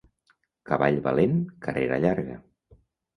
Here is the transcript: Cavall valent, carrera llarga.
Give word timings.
Cavall 0.69 0.95
valent, 1.07 1.35
carrera 1.65 1.99
llarga. 2.07 2.39